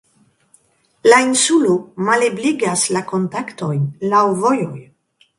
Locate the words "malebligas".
2.07-2.85